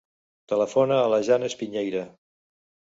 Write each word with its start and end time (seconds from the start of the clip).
Telefona 0.53 0.97
a 1.03 1.13
la 1.15 1.21
Jana 1.29 1.53
Espiñeira. 1.53 2.05